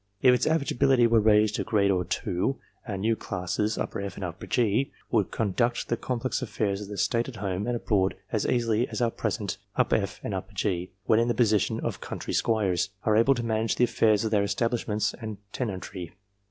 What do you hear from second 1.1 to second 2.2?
raised a grade or